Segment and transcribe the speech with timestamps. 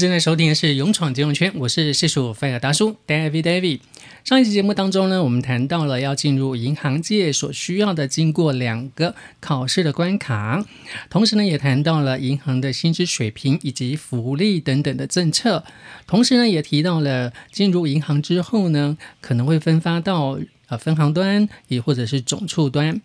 [0.00, 3.80] 正在收听的是《勇闯金融圈》，我是细数菲尔大叔 David David。
[4.24, 10.64] 上一期节目当中呢，我们谈到了要进入银行界所需要的经过两个考试的关卡，
[11.10, 15.64] 同时呢，也谈到了银行的薪资水平以及福利等等的政策，
[16.06, 20.38] 同时呢，也提到了进入银行之后呢，可能会分发到
[20.68, 23.02] 呃分行端，也或者是总处端。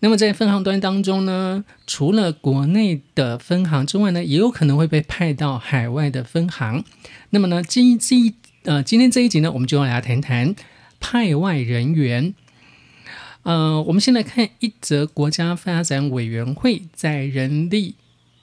[0.00, 6.84] 那么在分行端当中呢，除了国内的分行之外呢，也有可能会被派到海外的分行。
[7.30, 8.34] 那么呢，今这一
[8.64, 10.54] 呃今天这一集呢，我们就要来谈谈
[11.00, 12.34] 派外人员。
[13.42, 17.94] 呃，我们先来看一则国家发展委员会在人力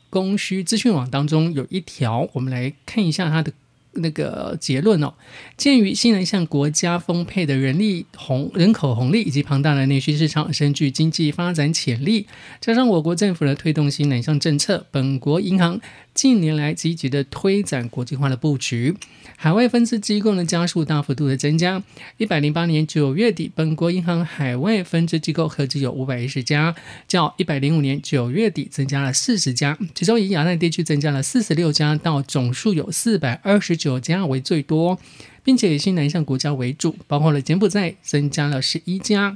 [0.09, 3.53] 供需资讯网当中有一条，我们来看一下它的。
[3.93, 5.13] 那个结论哦，
[5.57, 12.27] 鉴于新南向国家丰沛的人力红人口红利以及庞大的内需市场，深具经济发展潜力，
[12.59, 15.79] 加上我国政府的推动新南向政策，本国银行
[16.13, 18.95] 近年来积极的推展国际化的布局。
[19.37, 21.81] 海外分支机构呢，加速大幅度的增加。
[22.17, 26.75] 一百零八年九月底，本国银行海外分支机构合计有五百一十家，
[27.07, 29.75] 较一百零五年九月底增加了四十家。
[29.95, 34.99] 其中以亚太地区增加了四十六家，到总数有四百二十九家为最多，
[35.43, 39.35] 并且以新南向国家为主，包括了柬埔寨增加了十一家，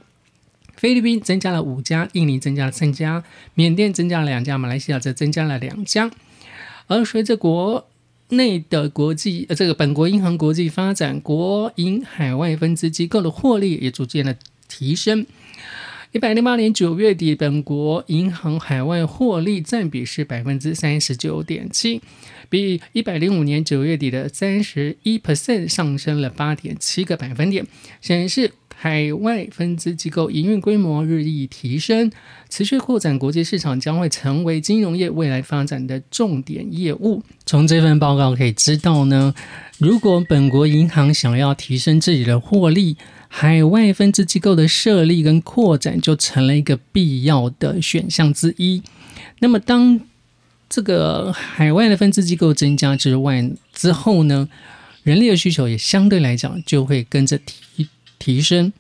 [0.76, 3.24] 菲律宾增加了五家，印尼增加了三家，
[3.56, 6.12] 缅甸增加了两家，马来西亚则增加了两家。
[6.88, 7.88] 而随着国
[8.30, 15.26] 内的国际呃，这个本国银行国际发展国营海外分支机构的获利也逐渐的提升。
[16.16, 22.02] 一百零八年九月底，本国银行海外获利占比是百分之三十九点七，
[22.48, 27.68] 比一百零五年九月底的三十一 percent 上升了八点七个百分点，
[28.00, 28.54] 显示。
[28.86, 32.12] 海外分支机构营运规模日益提升，
[32.52, 37.24] 持续扩展国际市场将会成为金融业未来发展的重点业务。
[37.48, 39.34] 从这份报告可以知道呢，
[39.80, 42.96] 如果本国银行想要提升自己的获利，
[43.28, 48.84] 海外分支机构的设立跟扩展就成了一个必要的选项之一。
[49.40, 50.00] 那么，当
[50.70, 54.48] 这个海外的分支机构增加之外之后呢，
[55.02, 57.88] 人力的需求也相对来讲就会跟着提。
[58.20, 58.72] 提升。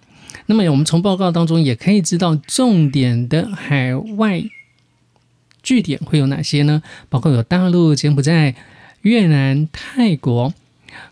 [0.47, 4.43] 那么，我们从报告当中也可以知道，重点的海外
[5.63, 6.83] 据点会有哪些呢？
[7.09, 8.53] 包括有大陆、柬埔寨、
[9.01, 10.53] 越南、泰国。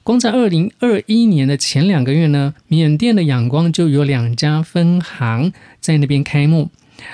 [0.04, 5.52] 光在二零二一年的前两个月呢，缅甸的仰光就有两家分行
[5.82, 6.70] 在那边开幕，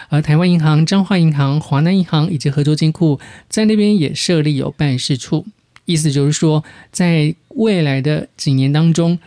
[0.09, 5.45] 而台湾银行、彰化银行、华南银行以及合作金库在那边也设立有办事处。
[5.85, 9.17] 意思就是说，在未来的几年当中。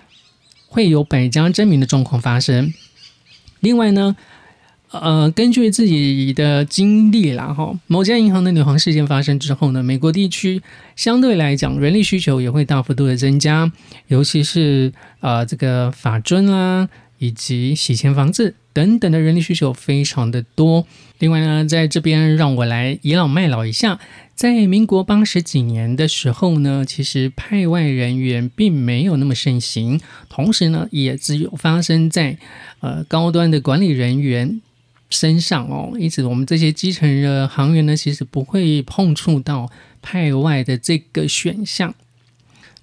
[0.72, 2.72] 会有百家争鸣的状况发生。
[3.60, 4.16] 另外呢，
[4.90, 10.62] 呃，根据自己的经历啦，哈，某家银行的女皇事件发生之后呢，美国地区
[10.96, 13.70] 相对来讲人力需求也会大幅度的增加，
[14.08, 14.90] 尤其是
[15.20, 20.86] 呃这个法尊啊，以及洗钱防治等等的人力需求非常的多。
[21.18, 23.98] 另外呢，在这边让我来倚老卖老一下。
[24.34, 32.38] 在民国八十几年的时候呢，其实派外人员并没有那么盛行，同时呢，也只有发生在
[32.80, 34.60] 呃高端的管理人员
[35.10, 35.92] 身上哦。
[35.96, 41.94] 因此，我们这些基层的行员呢，其实不会碰触到派外的这个选项。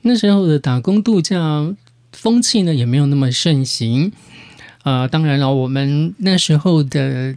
[0.04, 1.76] 那时候的打工度假
[2.14, 4.14] 风气呢，也没有那么盛行。
[4.84, 7.36] 呃，当然了，我们那时候的。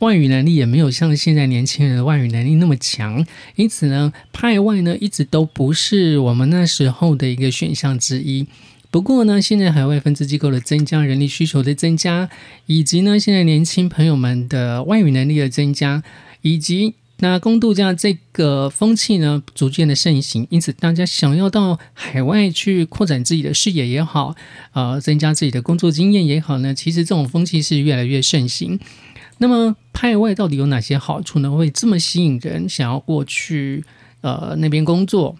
[0.00, 3.22] 外语能力也没有像现在年轻人的外语能力那么强，
[3.56, 8.46] 因此呢，派外呢一直都不是我们那时候的一个选项之一。
[8.90, 12.30] 不过呢，现在海外分支机构的增加、人力需求的增加，
[12.64, 16.02] 以及呢现在年轻朋友们的外语能力的增加，
[16.40, 24.34] 以及那公度假这个风气呢逐渐的盛行，因此大家想要到海外去扩展自己的视野也好，
[24.72, 28.80] 呃，增加自己的工作经验也好呢，其实这种风气是越来越盛行。
[29.38, 31.50] 那么派外到底有哪些好处呢？
[31.50, 33.84] 会这么吸引人想要过去
[34.22, 35.36] 呃那边工作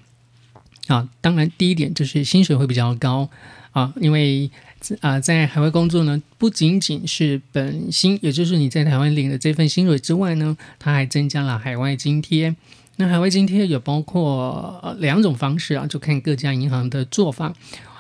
[0.87, 1.08] 啊？
[1.20, 3.28] 当然，第一点就是薪水会比较高
[3.72, 4.50] 啊，因为
[5.00, 12.54] 啊在海外工作呢，不仅仅是本薪，也就是你在台湾领的这份薪水之外呢，它还增加了海外津贴。
[12.96, 17.54] 那海外津贴有包括两种方式啊，就看各家银行的做法。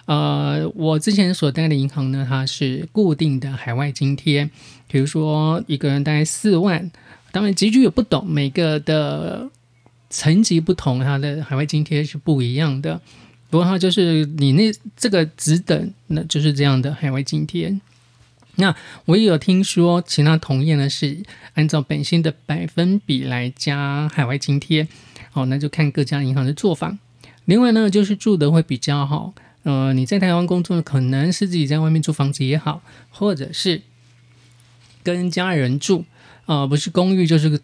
[0.06, 4.50] 呃，我之前所待的银行呢，它是固定的海外津贴，
[4.88, 6.90] 比如说一个人大概四万，
[7.30, 9.48] 当然集聚也不懂，每个的
[10.08, 13.00] 层级不同，它的海外津贴是不一样的。
[13.50, 17.78] 不过它就是你那这个职等，那就是这样的海外津贴。
[18.56, 18.74] 那
[19.06, 21.18] 我也有听说其他同业呢是
[21.54, 24.86] 按照本薪的百分比来加海外津贴，
[25.32, 26.96] 哦，那就看各家银行的做法。
[27.46, 29.34] 另外呢，就是住的会比较好。
[29.62, 33.82] 呃，你在台湾工作，可能是自己在外面租房子也好，或者是
[35.02, 36.04] 跟家人住，
[36.46, 37.60] 啊，不是公寓就是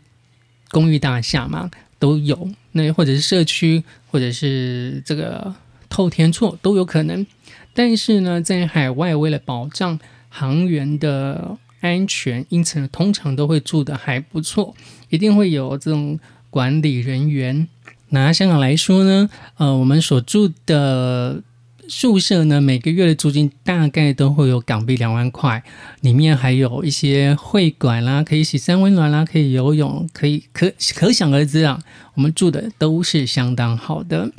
[0.71, 2.51] 公寓大厦嘛，都有。
[2.73, 5.55] 那或者是社区，或者是这个
[5.97, 7.27] 后天错都有可能。
[7.73, 9.99] 但是呢，在海外为了保障
[10.29, 14.75] 航员的安全，因此呢，通常都会住的还不错，
[15.09, 16.19] 一定会有这种
[16.51, 17.67] 管理人员。
[18.11, 21.43] 拿香港来说呢，呃，我们所住的。
[21.89, 25.63] 宿舍呢，每个月的租金大概都会有港币两万块，
[26.01, 31.79] 里面还有一些会馆啦，可以洗三温暖啦，可以游泳，可以可可想而知啊，
[32.15, 34.33] 我们住的都是相当好的。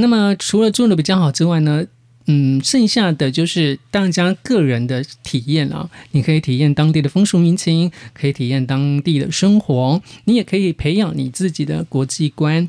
[0.00, 1.84] 那么除了住的比较好之外呢，
[2.26, 5.90] 嗯，剩下的就是大家个人的体验了。
[6.12, 12.68] 你可以体验当地的风俗民情，可以体验当地的生活，你也可以培养你自己的国际观。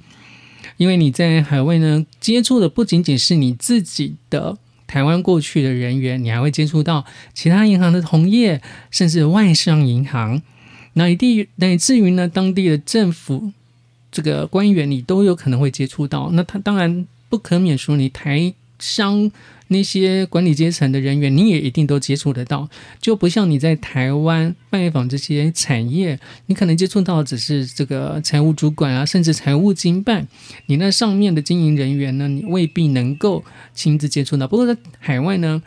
[0.78, 4.58] 因为你在海外呢，接触的不仅仅是你自己的
[4.88, 10.42] 台湾过去的人员，你还会接触到其他银行的同业，甚至外商银行，
[10.94, 13.52] 乃地乃至于呢当地的政府
[14.12, 16.32] 这个官员，你都有可能会接触到。
[16.34, 19.32] 那他当然不可免说你台商。
[19.74, 22.70] 那些管理阶层的人员，你也一定都接触得到，
[23.00, 30.28] 就不像你在台湾拜访这些产业，你可能接触到只是这个财务主管啊，甚至财务经办，
[30.66, 34.46] 你那上面的经营人员呢，你未必能够亲自接触到。
[34.46, 35.64] 不过在海外呢，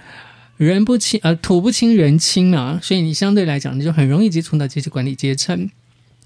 [0.59, 5.71] 人不亲呃土不亲人亲啊，所以你相对来讲，你就很容易接触到这些管理阶层。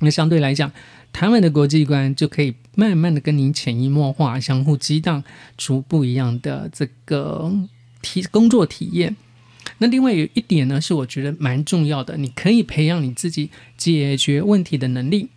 [0.00, 0.72] 那相对来讲，
[1.12, 5.24] 他们的国际观就可以慢慢的跟您潜移默化、相互激荡
[5.56, 7.52] 出不一样的这个
[8.02, 9.16] 体工作体验。
[9.78, 15.28] 那另外有一点呢，是我觉得蛮重要的，你可以培养你自己解决问题的能力。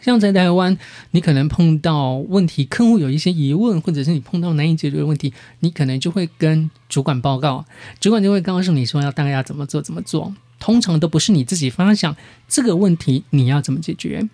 [0.00, 0.78] 像在台湾，
[1.10, 7.64] 你可能碰到问题，客户有一些疑问，或者是你碰到难以解决的问题，你可能就会跟主管报告，
[7.98, 10.32] 主管就会告诉你说要大概要怎么做怎么做。
[10.60, 12.16] 通常都不是你自己发想
[12.48, 14.28] 这个问题你要怎么解决。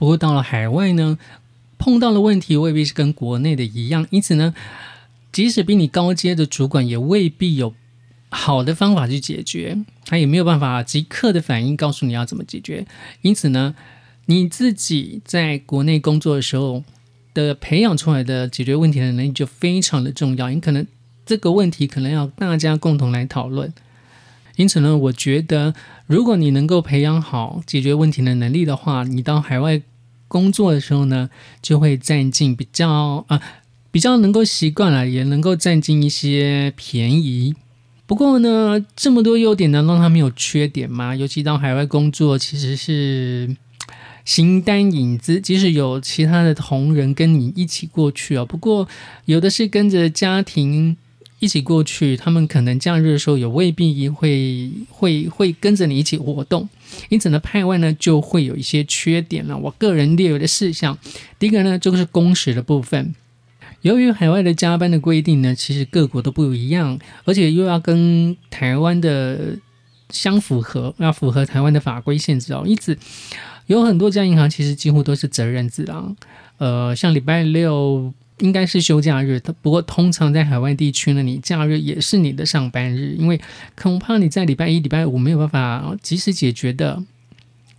[0.00, 1.18] 不过到了海外呢，
[1.76, 4.54] 碰到的问题未必是跟国内的一样，因此呢，
[5.30, 7.74] 即使比你高阶的主管也未必有
[8.30, 9.76] 好的方法去解决，
[10.06, 12.86] 他也没有办法即刻的反应告诉你要怎么解决。
[13.20, 13.74] 因此呢，
[14.24, 16.82] 你自己在国内工作的时候
[17.34, 20.48] 的培养出来的解决问题的能力就非常的重要。
[20.48, 20.86] 你可能
[21.26, 23.70] 这个问题可能要大家共同来讨论。
[24.56, 25.74] 因此呢，我觉得
[26.06, 29.80] 如果你能够培养好解决问题的能力的话，你到海外
[30.30, 31.28] 工作的时候呢，
[31.60, 33.42] 就会占尽比较啊
[33.90, 37.56] 比较能够习惯了，也能够占尽一些便宜。
[38.06, 41.16] 不过呢，这么多优点难道它没有缺点吗？
[41.16, 43.56] 尤其到海外工作，其实是
[44.24, 48.86] 形单影只，即使有其他的同仁跟你一起过去啊，不过
[49.24, 50.96] 有的是跟着家庭。
[51.40, 56.68] 一起过去，他们可能假日的时候也未必会会会跟着你一起活动，
[57.08, 59.56] 因此呢，派外呢就会有一些缺点了。
[59.56, 60.96] 我个人列为的事项，
[61.38, 63.14] 第一个呢就是工时的部分。
[63.80, 69.56] 由于海外的加班的规定呢，其实各国都不一样，而且又要跟台湾的
[70.10, 72.64] 相符合，要符合台湾的法规限制哦。
[72.66, 72.98] 因此，
[73.66, 76.14] 有很多家银行其实几乎都是责任制啊。
[76.58, 78.12] 呃，像礼拜六。
[78.40, 83.40] 应该是休假日，不过通常在海外地区呢，你假日也是你的上班日，因为
[83.80, 87.02] 恐怕你在礼拜一、礼拜五没有办法及时解决的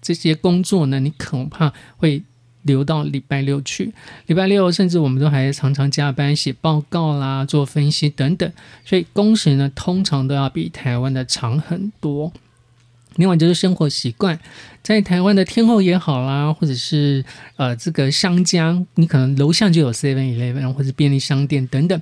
[0.02, 2.24] 这些工作呢，你恐怕会
[2.62, 3.92] 留到礼拜六去。
[4.28, 8.52] 礼拜六甚至我们都还常常加班写报告啦、做分析等等，
[8.86, 12.32] 所以工时呢通常都要比台湾的长很多。
[13.18, 14.40] 另外就是生活习惯，
[14.82, 17.24] 在台湾的天后也好啦，或者是
[17.58, 22.02] 呃这个商家，你可能楼下就有 Seven Eleven 或者便利商店等等，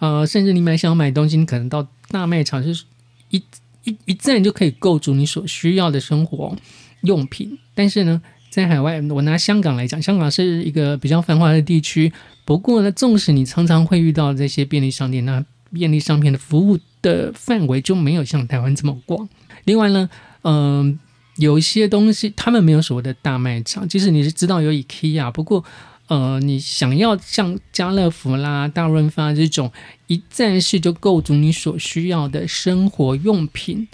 [0.00, 2.84] 呃，甚至你买想要买东西，你可能到大卖场就是
[3.30, 3.42] 一
[3.84, 6.54] 一一站就可以购足你所需要的生活
[7.00, 7.58] 用品。
[7.74, 8.20] 但是呢，
[8.50, 12.12] 在海外，我拿香港来讲，香港是一个比较繁华的地区，
[12.44, 19.26] 不过呢，纵使你常常会遇到这些便利商店，那便利商店的服务的范围就没有像台湾这么广。
[19.64, 20.10] 另外呢。
[20.44, 20.98] 嗯，
[21.36, 25.64] 有一些东西他们没有所谓的大卖场，即使你是知道有 IKEA，不过，
[26.06, 29.72] 呃，你想要像家乐福啦、大润发这种
[30.06, 33.88] 一站式就购足你所需要的生活用品，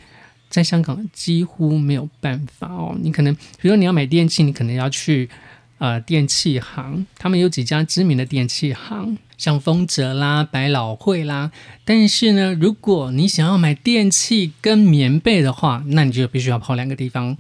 [0.49, 2.95] 在香港几乎没有办法哦。
[3.01, 5.29] 你可能，比如说你要买电器，你可能要去。
[5.81, 11.51] 呃，电器行，他们有几家知名的电器行，像丰泽啦、百老汇啦。
[11.87, 17.35] 但是呢，如果你想要买电器跟棉被的话，那你就必须要跑两个地方，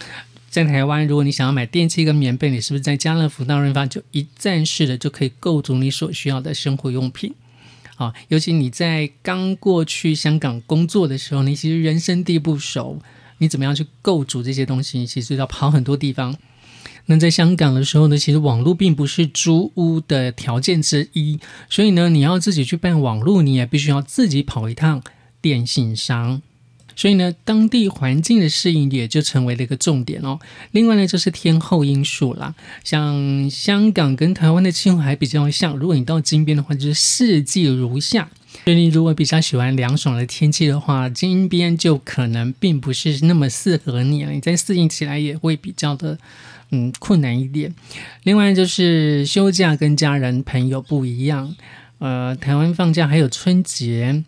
[0.48, 7.34] 在台湾，如果你想要买电器跟棉被，你是不是在家乐福、大润发就一站式的就可以购足你所需要的生活用品？
[7.96, 13.02] 啊，尤其你在刚过去香港工作的时候，你其实人生地不熟，
[13.36, 15.06] 你怎么样去购足这些东西？
[15.06, 16.34] 其实要跑很多地方。
[17.06, 25.02] 那在香港的时候呢，其实网络并不是租屋的条件之一，所以呢，你要自己去办网络，你也必须要自己跑一趟
[25.40, 26.40] 电信商。
[26.96, 30.38] 所以呢，当地环境的适应也就成为了一个重点哦。
[30.72, 38.28] 另外呢，就是天候因素啦，像香港跟台湾的气候还比较像，如果你到金边的话，就是四季如夏。
[38.64, 46.18] 所以你如果比较喜欢凉爽的天气的话，金边就可能并不是那么适合你了，你在适应起来也会比较的。
[46.70, 47.74] 嗯，困难一点。
[48.22, 51.56] 另外就是休假跟家人朋友不一样。
[51.98, 54.24] 呃，台湾放假还有春节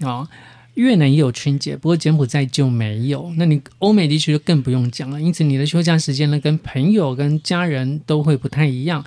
[0.00, 0.28] 啊，
[0.74, 3.32] 越南也有春节，不过柬埔寨就没有。
[3.36, 5.20] 那你欧美地区就更不用讲了。
[5.20, 9.04] 因此，你的休假时间呢，跟朋友跟家人都会不太一样。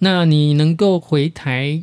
[0.00, 1.82] 那你能够回台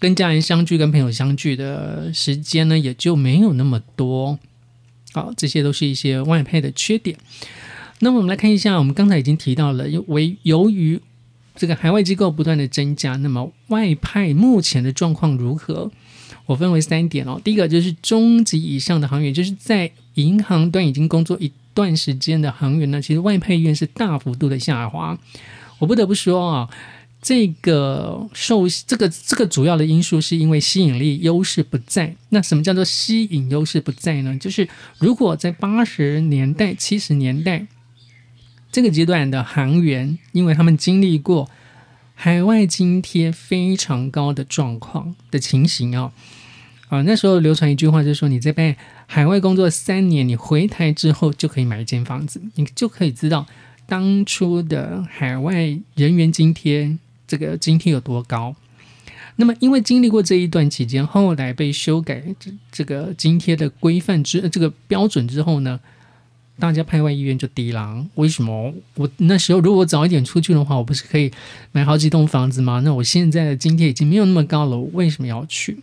[0.00, 4.38] 跟家人相聚、跟朋友相聚的时间呢，也就没有那么多。
[5.12, 7.16] 好，这些都是一些外配的缺点。
[8.00, 11.00] 那么我们来看一下，我们刚才已经提到了，为由于
[11.54, 15.90] 这个海外机构不断的增加，那么外派目前的状况如何？
[16.44, 17.40] 我分为三点哦。
[17.42, 25.18] 第一个就是中级以上的航员，就是在银行端已经工作一段时间的航员呢，其实外派意愿是大幅度的下滑。
[25.78, 26.68] 我不得不说啊，
[27.22, 32.14] 这个受这个这个主要的因素是因为吸引力优势不在。
[32.28, 34.36] 那什么叫做吸引优势不在呢？
[34.38, 37.66] 就是如果在八十年代、七十年代。
[38.76, 41.48] 这个阶段的航员，因为他们经历过
[42.14, 46.12] 海外津贴非常高的状况的情形啊，
[46.90, 53.46] 啊，那时候流传一句话，就是说你在被海外工作三年，你回台之后就可以买一间房子，你就可以知道
[53.86, 55.54] 当初的海外
[55.94, 58.54] 人员津贴这个津贴有多高。
[59.36, 65.80] 那么，因为经历过这一段期间，后来被修改这这个津贴的规范之这个标准之后呢？
[66.58, 68.72] 大家派外意愿就低了，为什么？
[68.94, 71.30] 我那时候如果早一点出去的话，我不是可以
[71.72, 72.80] 买好几栋房子吗？
[72.82, 75.78] 那我现在的津贴已经没有那么高了，我为什么要去？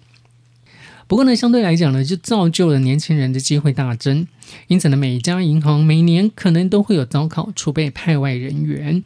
[1.05, 4.25] 不过呢，相对来讲呢，就造就了年轻人的机会大增。
[4.67, 9.03] 因此呢，每一家银行每年可能都会有招考储备派外人员，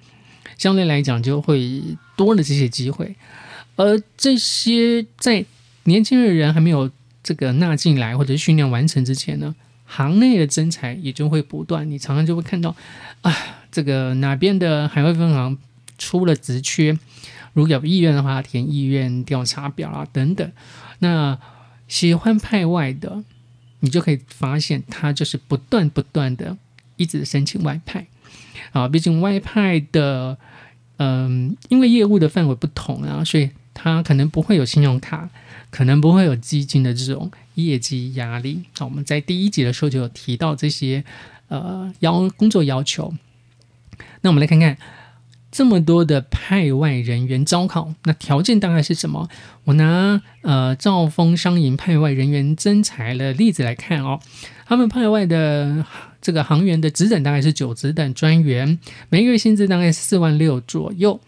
[0.58, 1.84] 相对来讲就会
[2.16, 3.16] 多了这些机会。
[3.76, 5.44] 而这些在
[5.84, 6.90] 年轻人还没有
[7.22, 9.54] 这个纳进来或者训练完成之前呢？
[9.88, 12.76] 行内的增才也就会不断，你常常就会看到，
[13.22, 13.34] 啊，
[13.72, 15.58] 这个哪边的海外分行
[15.98, 16.96] 出了职缺，
[17.54, 20.52] 如果有意愿的话，填意愿调查表啊等等。
[21.00, 21.40] 那
[21.88, 23.24] 喜欢派外的，
[23.80, 26.58] 你就可以发现他就是不断不断的
[26.98, 28.06] 一直申请外派
[28.74, 28.88] 啊。
[28.88, 30.38] 毕竟外派的，
[30.98, 35.30] 嗯，因为业务的范围不同啊，所以他可能不会有信用卡。
[35.70, 38.64] 可能不会有基金的这种业绩压力。
[38.80, 41.04] 好，我们在第一集的时候就有提到这些
[41.50, 43.14] 呃要工作要求。
[44.22, 44.78] 那我们来看看
[45.52, 49.28] 这么多的派外人员招考，那条件大概是什么？
[49.66, 54.22] 我拿呃兆丰商银派外人员增才的例子来看哦，
[54.66, 55.86] 他们派外的
[56.22, 58.80] 这个行员的职等大概是九职等专员，
[59.10, 61.20] 每个月薪资大概四万六左右。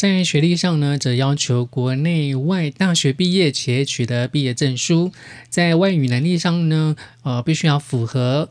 [0.00, 5.12] 在学历上呢，则要求国内外大学毕业且取得毕业证书。
[5.50, 8.48] 在外语能力上呢，呃，必须要符合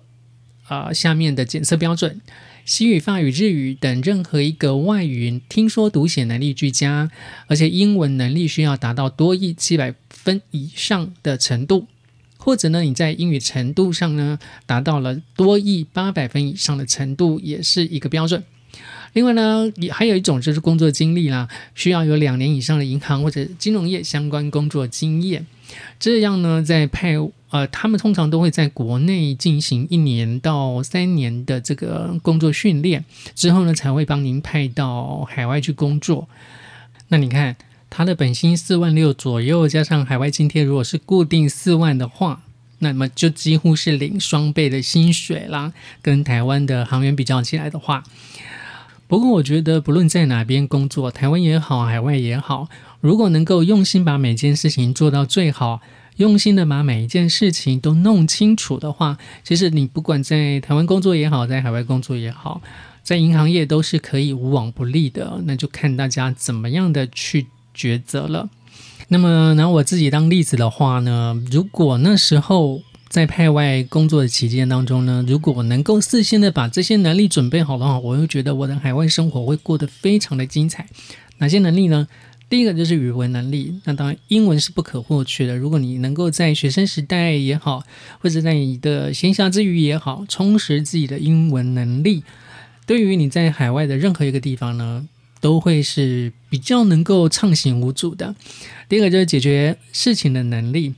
[0.67, 2.21] 啊下面的检测标准：
[2.65, 7.09] 西语、法语、日语等任何一个外语听说读写能力俱佳，
[7.47, 11.87] 而且英文能力需要达到多亿七百分以上的程度，
[12.37, 14.37] 或者呢，你在英语程度上呢
[14.67, 18.43] 达到了多亿八百分以上的程度，也是一个标准。
[19.13, 25.45] 另外呢，也还有一种就是工作经历啦，需要有两年以上的银行或者金融业相关工作经验。
[25.99, 27.15] 这样呢，在派
[27.51, 36.27] 呃，他们通常都会在国内进行一年到三年的这个工作训练之后呢，才会帮您派到海外去工作。
[37.07, 37.55] 那你看，
[37.89, 42.43] 他的本薪四万六左右，加上海外津贴，如果是固定四万的话，
[42.79, 45.73] 那么就几乎是领双倍的薪水啦。
[46.03, 48.03] 跟台湾的行员比较起来的话。
[49.09, 52.67] 不过，我觉得不论在哪边工作，台湾也好，海外也好，
[53.01, 55.81] 如果能够用心把每件事情做到最好，
[56.17, 62.61] 用心的把每一件事情都弄清楚的话，其实你不管在台湾工作也好，在海外工作也好，
[63.01, 65.41] 在银行业都是可以无往不利的。
[65.45, 68.47] 那就看大家怎么样的去抉择了。
[69.07, 80.87] 那么拿我自己当例子的话呢，如果那时候在派外工作的期间当中呢，如果能够事先的把这些能力准备好的话，我会觉得我的海外生活会过得非常的精彩。
[81.39, 82.07] 哪些能力呢？
[82.49, 85.55] 第一个就是语文能力，那当然英文是不可或缺的。
[85.55, 87.83] 如果你能够在学生时代也好，
[88.19, 92.23] 或者在你的闲暇之余也好，充实自己的英文能力，
[92.85, 95.07] 对于你在海外的任何一个地方呢，
[95.39, 98.35] 都会是比较能够畅行无阻的。
[98.87, 100.93] 第二个就是解决事情的能力。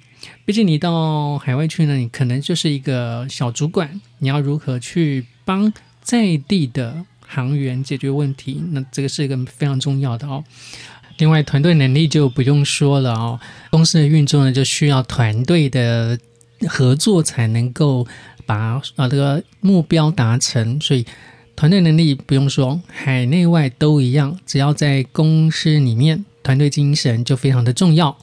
[0.45, 8.61] 毕竟你到海外去呢，你可能就是一个小主管，你要如何去帮在地的航员解决问题？
[8.71, 10.43] 那这个是一个非常重要的哦。
[11.17, 13.39] 另外，团队能力就不用说了哦。
[13.69, 16.17] 公司的运作呢，就需要团队的
[16.67, 18.07] 合作才能够
[18.45, 20.81] 把啊这个目标达成。
[20.81, 21.05] 所以，
[21.55, 24.39] 团队能力不用说，海内外都一样。
[24.47, 28.17] 只要在公司里面，团队精神就非常的重要。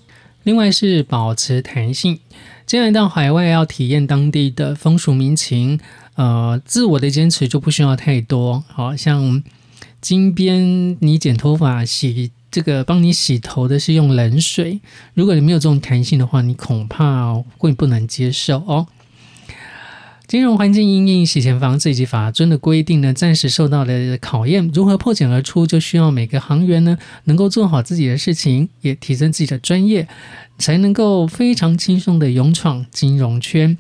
[0.45, 2.21] 另外是保持弹性，
[2.65, 5.79] 既然到海外要体验当地的风俗民情，
[6.15, 8.65] 呃，自我的坚持就不需要太多。
[8.67, 9.43] 好像
[10.01, 14.81] 金边，你剪头发、洗这个帮你洗头的是用冷水，
[15.13, 18.87] 如果你没有这种弹性的话，你恐怕会不能接受哦。
[20.29, 24.71] 金融环境因应洗钱防治以及法遵的规定呢，暂时受到了考验。
[24.75, 30.07] 如何破茧而出，就需要每个行员呢能够做好自己的事情，也提升自己的专业，
[30.59, 33.79] 才能够非常轻松的勇闯金融圈。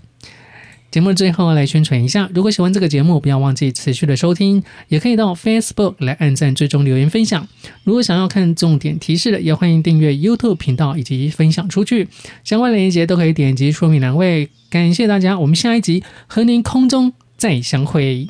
[0.91, 7.47] 节目最后来宣传一下，如果喜欢这个节目，不要忘记持续的收听，也可以到 Facebook 来按赞、追踪、留言、分享。
[7.85, 12.09] 如果想要看重点提示的，也欢迎订阅 YouTube 频道以及分享出去。
[12.43, 14.49] 相关链接都可以点击说明栏位。
[14.71, 18.29] 感谢大家，我们下一集和您空中再相会。